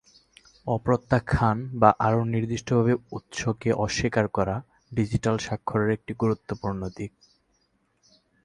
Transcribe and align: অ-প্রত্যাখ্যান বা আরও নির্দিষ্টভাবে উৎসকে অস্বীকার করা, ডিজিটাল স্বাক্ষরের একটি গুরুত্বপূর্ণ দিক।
অ-প্রত্যাখ্যান 0.67 1.57
বা 1.73 1.89
আরও 1.99 2.21
নির্দিষ্টভাবে 2.25 2.93
উৎসকে 3.11 3.69
অস্বীকার 3.77 4.25
করা, 4.27 4.55
ডিজিটাল 4.91 5.35
স্বাক্ষরের 5.37 5.89
একটি 5.89 6.11
গুরুত্বপূর্ণ 6.13 6.81
দিক। 6.97 7.11